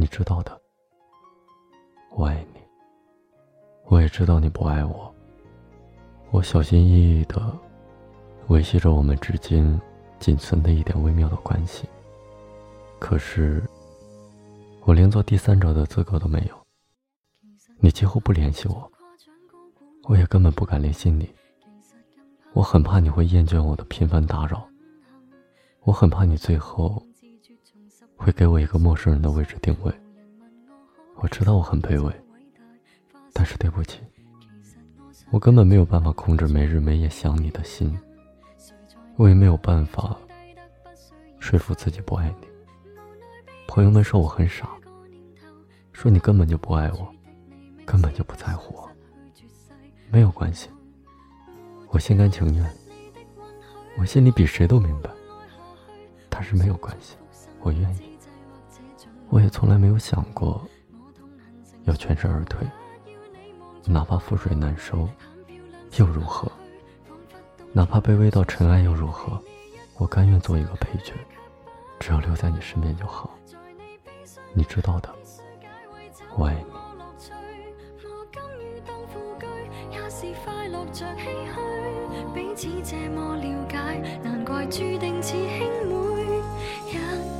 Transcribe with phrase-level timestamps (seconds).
[0.00, 0.60] 你知道的，
[2.14, 2.60] 我爱你。
[3.86, 5.12] 我也知道你不爱我。
[6.30, 7.52] 我小心翼翼的
[8.46, 9.80] 维系着我们之间
[10.20, 11.88] 仅存的一点微妙的关系。
[13.00, 13.60] 可是，
[14.84, 16.54] 我连做第三者的资格都没有。
[17.80, 18.92] 你几乎不联系我，
[20.04, 21.28] 我也根本不敢联系你。
[22.52, 24.64] 我很怕你会厌倦我的频繁打扰，
[25.82, 27.02] 我很怕你最后。
[28.18, 29.92] 会给我一个陌生人的位置定位。
[31.16, 32.12] 我知道我很卑微，
[33.32, 34.00] 但是对不起，
[35.30, 37.96] 我根本没有办法控制没日没夜想你的心，
[39.16, 40.14] 我也没有办法
[41.38, 42.48] 说服自己不爱你。
[43.68, 44.68] 朋友们说我很傻，
[45.92, 47.08] 说你根本就不爱我，
[47.86, 48.88] 根本就不在乎我。
[50.10, 50.68] 没有关系，
[51.90, 52.68] 我心甘情愿。
[53.96, 55.10] 我心里比谁都明白，
[56.28, 57.16] 但是没有关系，
[57.60, 58.17] 我愿意。
[59.30, 60.60] 我也从来没有想过
[61.84, 62.66] 要全身而退，
[63.84, 65.08] 哪怕覆水难收，
[65.96, 66.50] 又如何？
[67.72, 69.38] 哪怕卑微到尘埃又如何？
[69.96, 71.12] 我甘愿做一个配角，
[71.98, 73.30] 只要留在你身边就好。
[74.54, 75.10] 你知道的，
[76.36, 76.54] 我爱
[87.22, 87.37] 你。